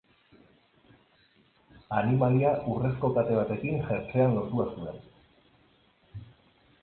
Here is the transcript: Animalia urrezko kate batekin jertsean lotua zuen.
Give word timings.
Animalia 1.97 2.53
urrezko 2.71 3.11
kate 3.17 3.37
batekin 3.39 3.77
jertsean 3.91 4.33
lotua 4.39 4.65
zuen. 4.73 5.03